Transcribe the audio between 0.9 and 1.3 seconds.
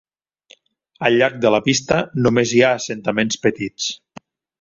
Al